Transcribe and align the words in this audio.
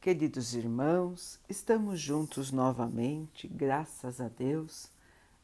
Queridos 0.00 0.54
irmãos, 0.54 1.38
estamos 1.46 2.00
juntos 2.00 2.50
novamente, 2.50 3.46
graças 3.46 4.18
a 4.18 4.28
Deus. 4.28 4.90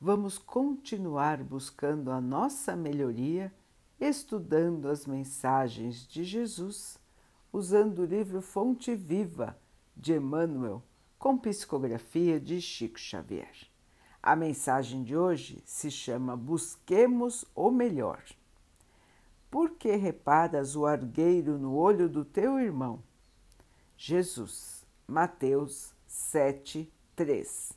Vamos 0.01 0.39
continuar 0.39 1.45
buscando 1.45 2.11
a 2.11 2.23
nossa 2.23 2.75
melhoria, 2.75 3.53
estudando 4.01 4.89
as 4.89 5.05
mensagens 5.05 6.09
de 6.09 6.25
Jesus, 6.25 6.99
usando 7.53 7.99
o 7.99 8.07
livro 8.07 8.41
Fonte 8.41 8.95
Viva 8.95 9.55
de 9.95 10.15
Emmanuel, 10.15 10.83
com 11.19 11.37
psicografia 11.37 12.41
de 12.41 12.59
Chico 12.59 12.99
Xavier. 12.99 13.69
A 14.23 14.35
mensagem 14.35 15.03
de 15.03 15.15
hoje 15.15 15.63
se 15.67 15.91
chama 15.91 16.35
Busquemos 16.35 17.45
o 17.55 17.71
Melhor. 17.71 18.23
Por 19.51 19.73
que 19.73 19.95
reparas 19.97 20.75
o 20.75 20.87
argueiro 20.87 21.59
no 21.59 21.75
olho 21.75 22.09
do 22.09 22.25
teu 22.25 22.59
irmão? 22.59 23.03
Jesus, 23.99 24.87
Mateus 25.09 25.95
7, 26.07 26.93
3. 27.17 27.73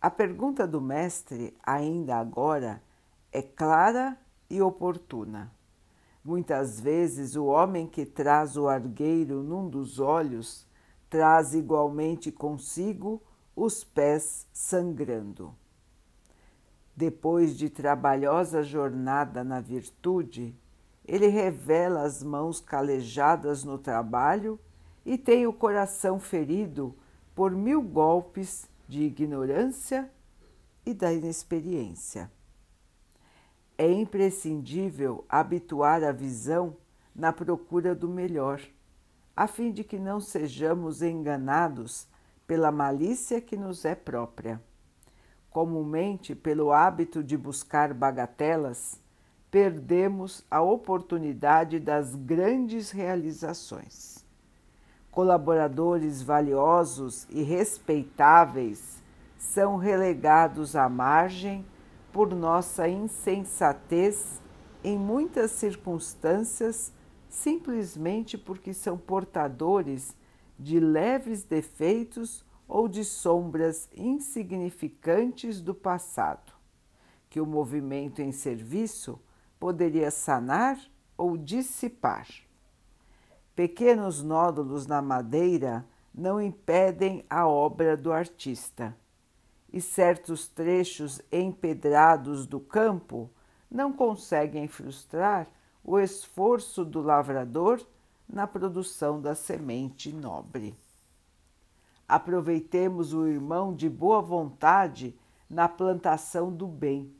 A 0.00 0.08
pergunta 0.08 0.64
do 0.64 0.80
Mestre, 0.80 1.56
ainda 1.60 2.16
agora, 2.16 2.80
é 3.32 3.42
clara 3.42 4.16
e 4.48 4.62
oportuna. 4.62 5.52
Muitas 6.24 6.78
vezes 6.78 7.34
o 7.34 7.46
homem 7.46 7.88
que 7.88 8.06
traz 8.06 8.56
o 8.56 8.68
argueiro 8.68 9.42
num 9.42 9.68
dos 9.68 9.98
olhos 9.98 10.68
traz 11.10 11.52
igualmente 11.52 12.30
consigo 12.30 13.20
os 13.56 13.82
pés 13.82 14.46
sangrando. 14.52 15.52
Depois 16.94 17.58
de 17.58 17.68
trabalhosa 17.68 18.62
jornada 18.62 19.42
na 19.42 19.60
virtude, 19.60 20.56
ele 21.04 21.26
revela 21.26 22.02
as 22.02 22.22
mãos 22.22 22.60
calejadas 22.60 23.64
no 23.64 23.76
trabalho 23.76 24.60
e 25.04 25.18
tem 25.18 25.46
o 25.46 25.52
coração 25.52 26.18
ferido 26.18 26.94
por 27.34 27.50
mil 27.50 27.82
golpes 27.82 28.68
de 28.88 29.02
ignorância 29.02 30.10
e 30.86 30.94
da 30.94 31.12
inexperiência. 31.12 32.30
É 33.76 33.90
imprescindível 33.90 35.24
habituar 35.28 36.02
a 36.04 36.12
visão 36.12 36.76
na 37.14 37.32
procura 37.32 37.94
do 37.94 38.08
melhor, 38.08 38.60
a 39.36 39.46
fim 39.46 39.72
de 39.72 39.82
que 39.82 39.98
não 39.98 40.20
sejamos 40.20 41.02
enganados 41.02 42.06
pela 42.46 42.70
malícia 42.70 43.40
que 43.40 43.56
nos 43.56 43.84
é 43.84 43.94
própria. 43.94 44.62
Comumente, 45.50 46.34
pelo 46.34 46.72
hábito 46.72 47.22
de 47.22 47.36
buscar 47.36 47.92
bagatelas, 47.92 49.00
perdemos 49.50 50.44
a 50.50 50.60
oportunidade 50.60 51.78
das 51.78 52.14
grandes 52.14 52.90
realizações 52.90 54.23
colaboradores 55.14 56.22
valiosos 56.22 57.24
e 57.30 57.40
respeitáveis 57.40 59.00
são 59.38 59.76
relegados 59.76 60.74
à 60.74 60.88
margem 60.88 61.64
por 62.12 62.34
nossa 62.34 62.88
insensatez 62.88 64.42
em 64.82 64.98
muitas 64.98 65.52
circunstâncias, 65.52 66.92
simplesmente 67.28 68.36
porque 68.36 68.74
são 68.74 68.98
portadores 68.98 70.16
de 70.58 70.80
leves 70.80 71.44
defeitos 71.44 72.44
ou 72.66 72.88
de 72.88 73.04
sombras 73.04 73.88
insignificantes 73.94 75.60
do 75.60 75.76
passado, 75.76 76.52
que 77.30 77.40
o 77.40 77.46
movimento 77.46 78.20
em 78.20 78.32
serviço 78.32 79.20
poderia 79.60 80.10
sanar 80.10 80.76
ou 81.16 81.36
dissipar. 81.36 82.26
Pequenos 83.54 84.20
nódulos 84.20 84.84
na 84.84 85.00
madeira 85.00 85.86
não 86.12 86.42
impedem 86.42 87.24
a 87.30 87.46
obra 87.46 87.96
do 87.96 88.12
artista, 88.12 88.96
e 89.72 89.80
certos 89.80 90.48
trechos 90.48 91.22
empedrados 91.30 92.46
do 92.46 92.58
campo 92.58 93.30
não 93.70 93.92
conseguem 93.92 94.66
frustrar 94.66 95.48
o 95.84 96.00
esforço 96.00 96.84
do 96.84 97.00
lavrador 97.00 97.80
na 98.28 98.44
produção 98.44 99.20
da 99.20 99.36
semente 99.36 100.12
nobre. 100.12 100.76
Aproveitemos 102.08 103.14
o 103.14 103.24
irmão 103.24 103.72
de 103.72 103.88
boa 103.88 104.20
vontade 104.20 105.16
na 105.48 105.68
plantação 105.68 106.52
do 106.52 106.66
bem, 106.66 107.14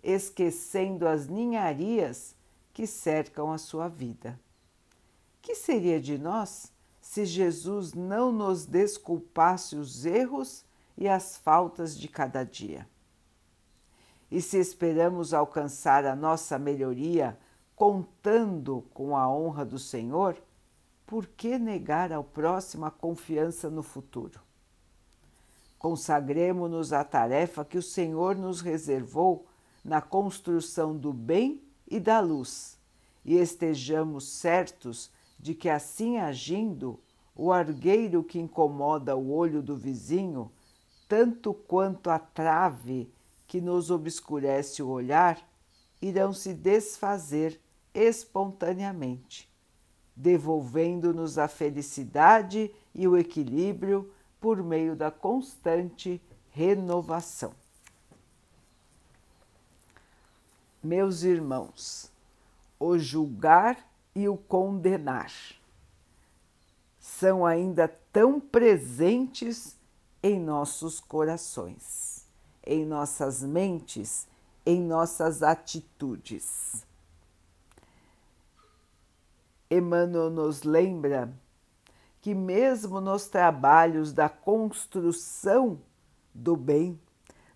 esquecendo 0.00 1.08
as 1.08 1.26
ninharias 1.26 2.36
que 2.72 2.86
cercam 2.86 3.50
a 3.50 3.58
sua 3.58 3.88
vida. 3.88 4.38
Que 5.46 5.54
seria 5.54 6.00
de 6.00 6.18
nós 6.18 6.72
se 7.00 7.24
Jesus 7.24 7.94
não 7.94 8.32
nos 8.32 8.66
desculpasse 8.66 9.76
os 9.76 10.04
erros 10.04 10.64
e 10.98 11.06
as 11.06 11.36
faltas 11.36 11.96
de 11.96 12.08
cada 12.08 12.42
dia? 12.42 12.84
E 14.28 14.42
se 14.42 14.58
esperamos 14.58 15.32
alcançar 15.32 16.04
a 16.04 16.16
nossa 16.16 16.58
melhoria 16.58 17.38
contando 17.76 18.84
com 18.92 19.16
a 19.16 19.30
honra 19.30 19.64
do 19.64 19.78
Senhor, 19.78 20.36
por 21.06 21.28
que 21.28 21.56
negar 21.58 22.12
ao 22.12 22.24
próximo 22.24 22.84
a 22.84 22.90
confiança 22.90 23.70
no 23.70 23.84
futuro? 23.84 24.40
Consagremos-nos 25.78 26.92
à 26.92 27.04
tarefa 27.04 27.64
que 27.64 27.78
o 27.78 27.82
Senhor 27.82 28.34
nos 28.34 28.60
reservou 28.60 29.46
na 29.84 30.00
construção 30.00 30.96
do 30.96 31.12
bem 31.12 31.62
e 31.86 32.00
da 32.00 32.18
luz 32.18 32.76
e 33.24 33.36
estejamos 33.36 34.28
certos 34.28 35.14
de 35.38 35.54
que 35.54 35.68
assim 35.68 36.18
agindo, 36.18 36.98
o 37.34 37.52
argueiro 37.52 38.24
que 38.24 38.38
incomoda 38.38 39.14
o 39.14 39.30
olho 39.30 39.62
do 39.62 39.76
vizinho, 39.76 40.50
tanto 41.08 41.52
quanto 41.52 42.08
a 42.08 42.18
trave 42.18 43.12
que 43.46 43.60
nos 43.60 43.90
obscurece 43.90 44.82
o 44.82 44.88
olhar, 44.88 45.38
irão 46.00 46.32
se 46.32 46.54
desfazer 46.54 47.60
espontaneamente, 47.94 49.50
devolvendo-nos 50.14 51.38
a 51.38 51.46
felicidade 51.48 52.70
e 52.94 53.06
o 53.06 53.16
equilíbrio 53.16 54.10
por 54.40 54.62
meio 54.62 54.96
da 54.96 55.10
constante 55.10 56.20
renovação. 56.50 57.52
Meus 60.82 61.22
irmãos, 61.22 62.10
o 62.78 62.96
julgar 62.98 63.76
e 64.16 64.26
o 64.30 64.36
condenar 64.38 65.30
são 66.98 67.44
ainda 67.44 67.86
tão 68.10 68.40
presentes 68.40 69.76
em 70.22 70.40
nossos 70.40 70.98
corações, 70.98 72.26
em 72.64 72.86
nossas 72.86 73.42
mentes, 73.42 74.26
em 74.64 74.80
nossas 74.80 75.42
atitudes. 75.42 76.86
Emmanuel 79.70 80.30
nos 80.30 80.62
lembra 80.62 81.30
que, 82.22 82.34
mesmo 82.34 83.02
nos 83.02 83.28
trabalhos 83.28 84.14
da 84.14 84.30
construção 84.30 85.78
do 86.34 86.56
bem, 86.56 86.98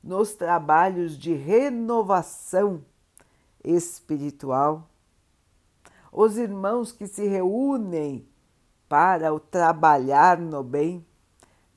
nos 0.04 0.34
trabalhos 0.34 1.16
de 1.16 1.32
renovação 1.32 2.84
espiritual, 3.64 4.86
os 6.12 6.36
irmãos 6.36 6.92
que 6.92 7.06
se 7.06 7.26
reúnem 7.26 8.26
para 8.88 9.32
o 9.32 9.38
trabalhar 9.38 10.38
no 10.38 10.62
bem, 10.62 11.06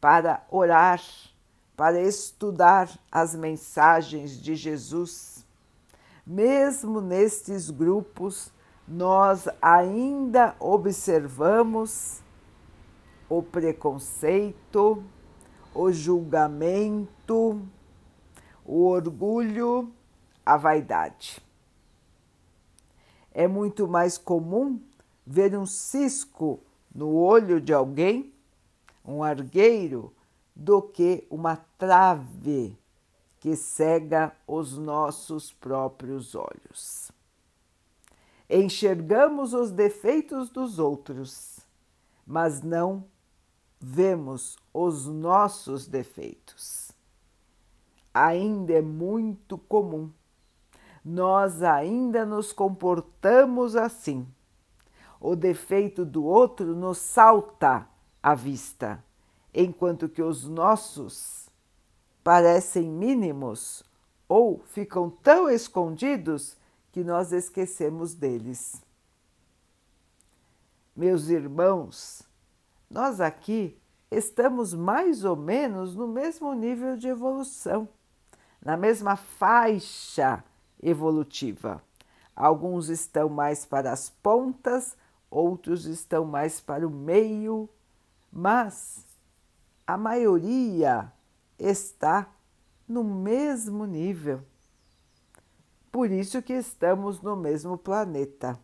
para 0.01 0.43
orar, 0.49 1.01
para 1.77 2.01
estudar 2.01 2.89
as 3.11 3.35
mensagens 3.35 4.41
de 4.41 4.55
Jesus. 4.55 5.45
Mesmo 6.25 7.01
nestes 7.01 7.69
grupos, 7.69 8.51
nós 8.87 9.47
ainda 9.61 10.55
observamos 10.59 12.21
o 13.29 13.41
preconceito, 13.41 15.03
o 15.73 15.91
julgamento, 15.91 17.61
o 18.65 18.85
orgulho, 18.85 19.91
a 20.45 20.57
vaidade. 20.57 21.41
É 23.33 23.47
muito 23.47 23.87
mais 23.87 24.17
comum 24.17 24.79
ver 25.25 25.57
um 25.57 25.65
cisco 25.65 26.59
no 26.93 27.15
olho 27.15 27.59
de 27.59 27.73
alguém, 27.73 28.31
um 29.03 29.23
argueiro, 29.23 30.13
do 30.55 30.81
que 30.81 31.25
uma 31.29 31.55
trave 31.77 32.77
que 33.39 33.55
cega 33.55 34.31
os 34.47 34.77
nossos 34.77 35.51
próprios 35.51 36.35
olhos. 36.35 37.11
Enxergamos 38.49 39.53
os 39.53 39.71
defeitos 39.71 40.49
dos 40.49 40.77
outros, 40.77 41.59
mas 42.25 42.61
não 42.61 43.03
vemos 43.81 44.57
os 44.73 45.07
nossos 45.07 45.87
defeitos. 45.87 46.91
Ainda 48.13 48.73
é 48.73 48.81
muito 48.81 49.57
comum 49.57 50.11
nós 51.03 51.61
ainda 51.61 52.25
nos 52.25 52.53
comportamos 52.53 53.75
assim. 53.75 54.25
O 55.19 55.35
defeito 55.35 56.05
do 56.05 56.23
outro 56.23 56.75
nos 56.75 56.97
salta 56.97 57.87
à 58.21 58.33
vista, 58.33 59.03
enquanto 59.53 60.07
que 60.07 60.21
os 60.21 60.47
nossos 60.47 61.49
parecem 62.23 62.89
mínimos 62.89 63.83
ou 64.27 64.59
ficam 64.65 65.09
tão 65.09 65.49
escondidos 65.49 66.55
que 66.91 67.03
nós 67.03 67.31
esquecemos 67.31 68.13
deles. 68.13 68.81
Meus 70.95 71.27
irmãos, 71.29 72.23
nós 72.89 73.19
aqui 73.19 73.77
estamos 74.11 74.73
mais 74.73 75.25
ou 75.25 75.35
menos 75.35 75.95
no 75.95 76.07
mesmo 76.07 76.53
nível 76.53 76.95
de 76.95 77.07
evolução, 77.07 77.89
na 78.63 78.77
mesma 78.77 79.15
faixa 79.15 80.43
evolutiva. 80.83 81.81
Alguns 82.35 82.89
estão 82.89 83.29
mais 83.29 83.65
para 83.65 83.91
as 83.91 84.09
pontas, 84.09 84.95
outros 85.29 85.85
estão 85.85 86.25
mais 86.25 86.59
para 86.59 86.87
o 86.87 86.89
meio, 86.89 87.69
mas 88.31 89.05
a 89.85 89.97
maioria 89.97 91.11
está 91.57 92.27
no 92.87 93.03
mesmo 93.03 93.85
nível. 93.85 94.41
Por 95.91 96.09
isso 96.11 96.41
que 96.41 96.53
estamos 96.53 97.21
no 97.21 97.35
mesmo 97.35 97.77
planeta. 97.77 98.59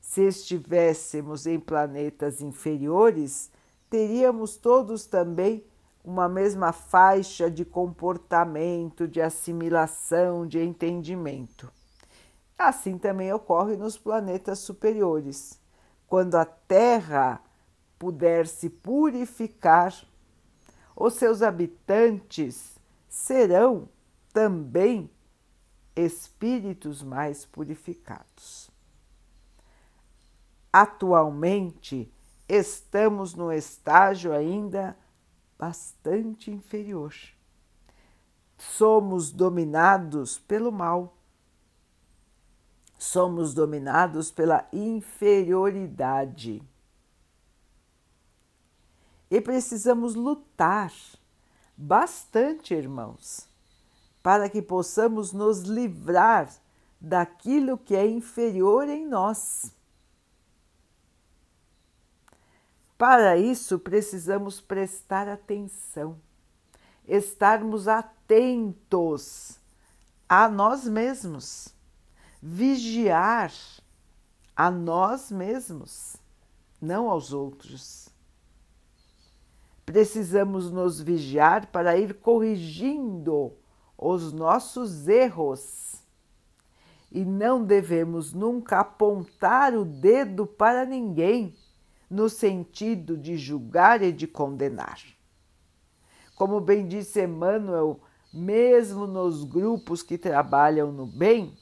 Se 0.00 0.22
estivéssemos 0.22 1.46
em 1.46 1.58
planetas 1.58 2.40
inferiores, 2.40 3.50
teríamos 3.90 4.56
todos 4.56 5.06
também 5.06 5.64
uma 6.04 6.28
mesma 6.28 6.70
faixa 6.70 7.50
de 7.50 7.64
comportamento, 7.64 9.08
de 9.08 9.22
assimilação, 9.22 10.46
de 10.46 10.60
entendimento. 10.60 11.72
Assim 12.58 12.98
também 12.98 13.32
ocorre 13.32 13.74
nos 13.74 13.96
planetas 13.96 14.58
superiores. 14.58 15.58
Quando 16.06 16.34
a 16.34 16.44
Terra 16.44 17.42
puder 17.98 18.46
se 18.46 18.68
purificar, 18.68 19.94
os 20.94 21.14
seus 21.14 21.40
habitantes 21.40 22.78
serão 23.08 23.88
também 24.32 25.10
espíritos 25.96 27.02
mais 27.02 27.46
purificados. 27.46 28.70
Atualmente, 30.70 32.12
estamos 32.48 33.34
no 33.34 33.50
estágio 33.50 34.32
ainda 34.32 34.96
bastante 35.58 36.50
inferior. 36.50 37.14
Somos 38.56 39.30
dominados 39.30 40.38
pelo 40.38 40.72
mal. 40.72 41.16
Somos 42.98 43.52
dominados 43.54 44.30
pela 44.30 44.66
inferioridade. 44.72 46.62
E 49.30 49.40
precisamos 49.40 50.14
lutar 50.14 50.92
bastante, 51.76 52.72
irmãos, 52.72 53.48
para 54.22 54.48
que 54.48 54.62
possamos 54.62 55.32
nos 55.32 55.62
livrar 55.62 56.48
daquilo 57.00 57.76
que 57.76 57.94
é 57.94 58.06
inferior 58.06 58.88
em 58.88 59.06
nós. 59.06 59.73
Para 63.06 63.36
isso, 63.36 63.78
precisamos 63.78 64.62
prestar 64.62 65.28
atenção, 65.28 66.16
estarmos 67.06 67.86
atentos 67.86 69.60
a 70.26 70.48
nós 70.48 70.88
mesmos, 70.88 71.68
vigiar 72.40 73.52
a 74.56 74.70
nós 74.70 75.30
mesmos, 75.30 76.16
não 76.80 77.10
aos 77.10 77.30
outros. 77.30 78.08
Precisamos 79.84 80.70
nos 80.70 80.98
vigiar 80.98 81.66
para 81.66 81.98
ir 81.98 82.14
corrigindo 82.14 83.52
os 83.98 84.32
nossos 84.32 85.08
erros. 85.08 86.02
E 87.12 87.22
não 87.22 87.62
devemos 87.62 88.32
nunca 88.32 88.80
apontar 88.80 89.74
o 89.74 89.84
dedo 89.84 90.46
para 90.46 90.86
ninguém 90.86 91.54
no 92.08 92.28
sentido 92.28 93.16
de 93.16 93.36
julgar 93.36 94.02
e 94.02 94.12
de 94.12 94.26
condenar. 94.26 95.00
Como 96.36 96.60
bem 96.60 96.86
disse 96.86 97.22
Emmanuel, 97.22 98.00
mesmo 98.32 99.06
nos 99.06 99.44
grupos 99.44 100.02
que 100.02 100.18
trabalham 100.18 100.90
no 100.90 101.06
bem, 101.06 101.56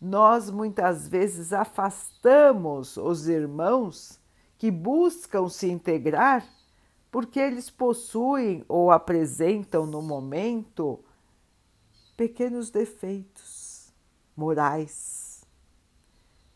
nós 0.00 0.50
muitas 0.50 1.06
vezes 1.06 1.52
afastamos 1.52 2.96
os 2.96 3.28
irmãos 3.28 4.18
que 4.58 4.70
buscam 4.70 5.48
se 5.48 5.70
integrar 5.70 6.46
porque 7.10 7.38
eles 7.38 7.70
possuem 7.70 8.64
ou 8.66 8.90
apresentam 8.90 9.86
no 9.86 10.02
momento 10.02 10.98
pequenos 12.16 12.70
defeitos 12.70 13.92
morais, 14.36 15.46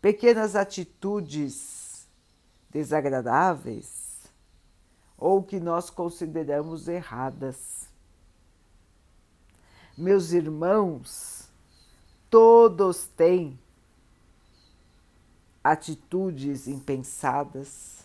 pequenas 0.00 0.56
atitudes 0.56 1.77
desagradáveis 2.70 4.08
ou 5.16 5.42
que 5.42 5.58
nós 5.58 5.90
consideramos 5.90 6.86
erradas. 6.86 7.88
Meus 9.96 10.32
irmãos, 10.32 11.50
todos 12.30 13.06
têm 13.08 13.58
atitudes 15.62 16.68
impensadas, 16.68 18.04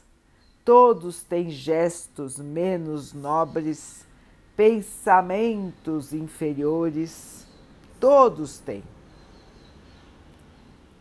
todos 0.66 1.22
têm 1.22 1.52
gestos 1.52 2.40
menos 2.40 3.14
nobres, 3.14 4.06
pensamentos 4.58 6.14
inferiores, 6.14 7.46
todos 8.00 8.58
têm. 8.58 8.84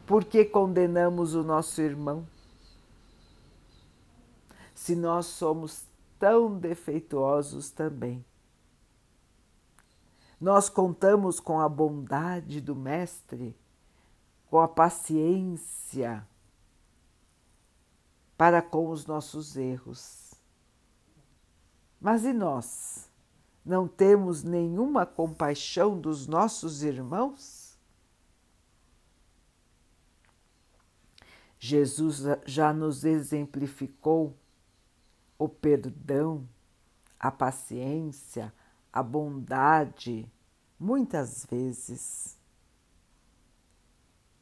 Por 0.07 0.25
que 0.25 0.45
condenamos 0.45 1.35
o 1.35 1.43
nosso 1.43 1.81
irmão? 1.81 2.27
Se 4.83 4.97
nós 4.97 5.27
somos 5.27 5.85
tão 6.19 6.59
defeituosos 6.59 7.71
também. 7.71 8.25
Nós 10.41 10.69
contamos 10.69 11.39
com 11.39 11.61
a 11.61 11.69
bondade 11.69 12.61
do 12.61 12.75
Mestre, 12.75 13.57
com 14.51 14.59
a 14.59 14.67
paciência 14.67 16.27
para 18.37 18.61
com 18.61 18.91
os 18.91 19.07
nossos 19.07 19.57
erros. 19.57 20.35
Mas 22.01 22.25
e 22.25 22.33
nós? 22.33 23.09
Não 23.65 23.87
temos 23.87 24.43
nenhuma 24.43 25.07
compaixão 25.07 25.97
dos 25.97 26.27
nossos 26.27 26.83
irmãos? 26.83 27.79
Jesus 31.61 32.25
já 32.45 32.73
nos 32.73 33.05
exemplificou 33.05 34.37
o 35.43 35.49
perdão, 35.49 36.49
a 37.19 37.31
paciência, 37.31 38.53
a 38.93 39.03
bondade, 39.03 40.31
muitas 40.79 41.45
vezes. 41.47 42.39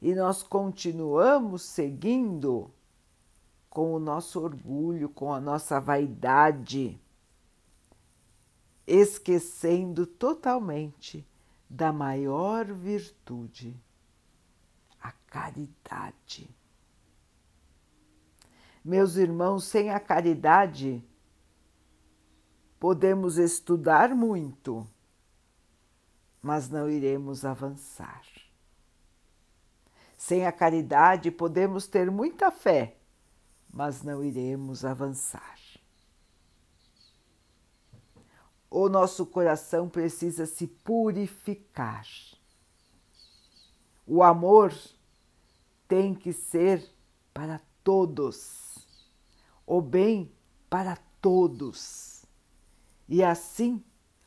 E 0.02 0.14
nós 0.14 0.42
continuamos 0.42 1.62
seguindo 1.62 2.70
com 3.70 3.94
o 3.94 3.98
nosso 3.98 4.40
orgulho, 4.40 5.08
com 5.08 5.32
a 5.32 5.40
nossa 5.40 5.80
vaidade, 5.80 7.00
esquecendo 8.86 10.06
totalmente 10.06 11.26
da 11.68 11.92
maior 11.92 12.66
virtude, 12.66 13.74
a 15.00 15.12
caridade. 15.12 16.50
Meus 18.82 19.16
irmãos, 19.16 19.64
sem 19.64 19.90
a 19.90 20.00
caridade, 20.00 21.04
podemos 22.78 23.36
estudar 23.36 24.14
muito, 24.14 24.88
mas 26.40 26.70
não 26.70 26.88
iremos 26.88 27.44
avançar. 27.44 28.24
Sem 30.16 30.46
a 30.46 30.52
caridade, 30.52 31.30
podemos 31.30 31.86
ter 31.86 32.10
muita 32.10 32.50
fé, 32.50 32.96
mas 33.70 34.02
não 34.02 34.24
iremos 34.24 34.82
avançar. 34.82 35.58
O 38.70 38.88
nosso 38.88 39.26
coração 39.26 39.90
precisa 39.90 40.46
se 40.46 40.66
purificar. 40.66 42.06
O 44.06 44.22
amor 44.22 44.72
tem 45.86 46.14
que 46.14 46.32
ser 46.32 46.88
para 47.34 47.60
todos 47.82 48.69
o 49.70 49.80
bem 49.80 50.32
para 50.68 50.98
todos. 51.20 52.26
E 53.08 53.22
assim, 53.22 53.80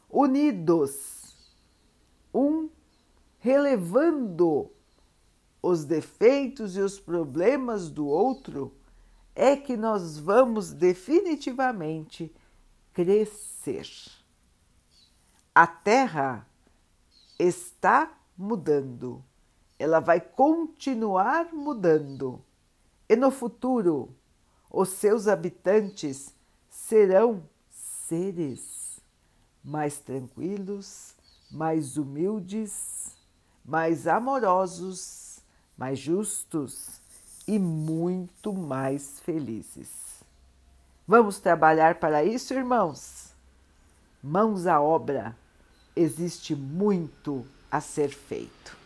unidos, 0.10 1.36
um 2.34 2.70
relevando 3.40 4.72
os 5.62 5.84
defeitos 5.84 6.78
e 6.78 6.80
os 6.80 6.98
problemas 6.98 7.90
do 7.90 8.08
outro, 8.08 8.74
é 9.36 9.58
que 9.58 9.76
nós 9.76 10.18
vamos 10.18 10.72
definitivamente 10.72 12.34
crescer. 12.94 13.90
A 15.54 15.68
Terra 15.68 16.48
está 17.38 18.18
mudando, 18.38 19.22
ela 19.78 20.00
vai 20.00 20.22
continuar 20.22 21.54
mudando, 21.54 22.42
e 23.10 23.16
no 23.18 23.30
futuro 23.30 24.16
os 24.74 24.90
seus 24.90 25.28
habitantes 25.28 26.34
serão 26.68 27.44
seres 27.70 29.00
mais 29.64 30.00
tranquilos, 30.00 31.14
mais 31.52 31.96
humildes, 31.96 33.16
mais 33.64 34.08
amorosos, 34.08 35.40
mais 35.78 36.00
justos 36.00 37.00
e 37.48 37.60
muito 37.60 38.52
mais 38.52 39.20
felizes. 39.20 39.92
Vamos 41.08 41.40
trabalhar 41.40 42.00
para 42.00 42.24
isso, 42.24 42.54
irmãos? 42.54 43.32
Mãos 44.24 44.66
à 44.66 44.82
obra, 44.82 45.38
existe 45.96 46.56
muito 46.56 47.46
a 47.70 47.80
ser 47.80 48.10
feito. 48.10 48.83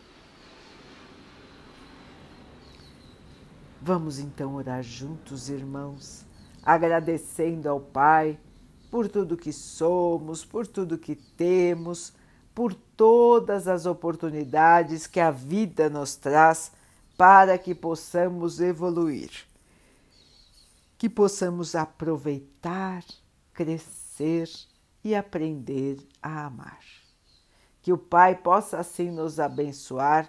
Vamos 3.80 4.18
então 4.18 4.56
orar 4.56 4.82
juntos, 4.82 5.48
irmãos, 5.48 6.24
agradecendo 6.62 7.68
ao 7.68 7.80
Pai 7.80 8.38
por 8.90 9.08
tudo 9.08 9.36
que 9.36 9.52
somos, 9.52 10.44
por 10.44 10.66
tudo 10.66 10.98
que 10.98 11.14
temos, 11.14 12.12
por 12.54 12.74
todas 12.74 13.68
as 13.68 13.86
oportunidades 13.86 15.06
que 15.06 15.20
a 15.20 15.30
vida 15.30 15.88
nos 15.88 16.16
traz 16.16 16.72
para 17.16 17.56
que 17.56 17.72
possamos 17.72 18.60
evoluir, 18.60 19.30
que 20.98 21.08
possamos 21.08 21.76
aproveitar, 21.76 23.04
crescer 23.54 24.50
e 25.04 25.14
aprender 25.14 25.98
a 26.20 26.46
amar. 26.46 26.80
Que 27.80 27.92
o 27.92 27.98
Pai 27.98 28.34
possa 28.34 28.78
assim 28.78 29.10
nos 29.10 29.38
abençoar 29.38 30.28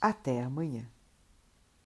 Até 0.00 0.42
amanhã. 0.42 0.86